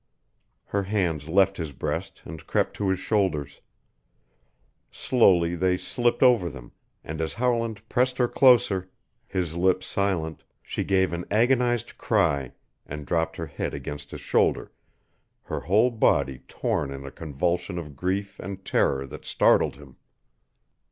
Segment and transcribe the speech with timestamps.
[0.65, 3.61] Her hands left his breast and crept to his shoulders;
[4.89, 6.71] slowly they slipped over them,
[7.03, 8.89] and as Howland pressed her closer,
[9.27, 12.53] his lips silent, she gave an agonized cry
[12.87, 14.71] and dropped her head against his shoulder,
[15.43, 19.97] her whole body torn in a convulsion of grief and terror that startled him.